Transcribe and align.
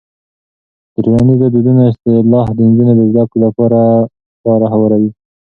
د 0.93 0.95
ټولنیزو 1.05 1.45
دودونو 1.53 1.81
اصلاح 1.89 2.47
د 2.53 2.59
نجونو 2.67 2.93
د 2.95 3.01
زده 3.09 3.23
کړې 3.29 3.39
لپاره 3.45 3.79
لاره 4.45 4.67
هواروي. 4.73 5.11